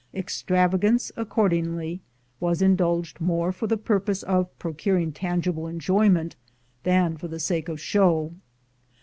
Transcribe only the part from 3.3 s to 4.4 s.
for the purpose